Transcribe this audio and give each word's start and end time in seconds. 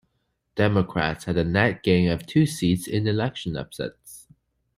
Democrats 0.55 1.25
had 1.25 1.37
a 1.37 1.43
net 1.43 1.83
gain 1.83 2.09
of 2.09 2.25
two 2.25 2.47
seats 2.47 2.87
in 2.87 3.05
election 3.05 3.55
upsets. 3.55 4.25